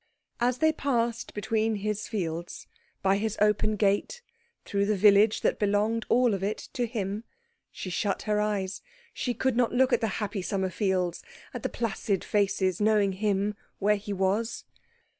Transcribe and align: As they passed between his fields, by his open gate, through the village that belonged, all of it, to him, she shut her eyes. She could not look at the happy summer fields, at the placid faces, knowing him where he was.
As 0.39 0.57
they 0.57 0.73
passed 0.73 1.31
between 1.35 1.75
his 1.75 2.07
fields, 2.07 2.65
by 3.03 3.17
his 3.17 3.37
open 3.39 3.75
gate, 3.75 4.23
through 4.65 4.87
the 4.87 4.95
village 4.95 5.41
that 5.41 5.59
belonged, 5.59 6.07
all 6.09 6.33
of 6.33 6.41
it, 6.41 6.57
to 6.73 6.87
him, 6.87 7.23
she 7.71 7.91
shut 7.91 8.23
her 8.23 8.41
eyes. 8.41 8.81
She 9.13 9.35
could 9.35 9.55
not 9.55 9.73
look 9.73 9.93
at 9.93 10.01
the 10.01 10.07
happy 10.17 10.41
summer 10.41 10.71
fields, 10.71 11.21
at 11.53 11.61
the 11.61 11.69
placid 11.69 12.23
faces, 12.23 12.81
knowing 12.81 13.11
him 13.11 13.55
where 13.77 13.97
he 13.97 14.11
was. 14.11 14.63